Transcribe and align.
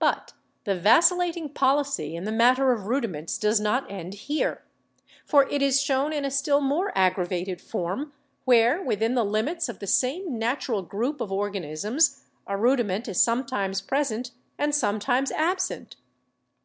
But 0.00 0.32
the 0.64 0.74
vacillating 0.74 1.48
policy 1.50 2.16
in 2.16 2.24
the 2.24 2.32
matter 2.32 2.72
of 2.72 2.86
rudi 2.88 3.06
ments 3.06 3.38
does 3.38 3.60
not 3.60 3.88
end 3.88 4.14
here; 4.14 4.64
for 5.24 5.48
it 5.48 5.62
is 5.62 5.80
shown 5.80 6.12
in 6.12 6.24
a 6.24 6.28
still 6.32 6.60
more 6.60 6.90
aggravated 6.98 7.60
form 7.60 8.12
where 8.44 8.82
within 8.82 9.14
the 9.14 9.22
limits 9.22 9.68
of 9.68 9.78
the 9.78 9.86
same 9.86 10.40
nat 10.40 10.66
ural 10.66 10.82
group 10.82 11.20
of 11.20 11.30
organisms 11.30 12.24
a 12.48 12.56
rudiment 12.56 13.06
is 13.06 13.22
sometimes 13.22 13.80
present 13.80 14.32
and 14.58 14.74
sometimes 14.74 15.30
absent. 15.30 15.94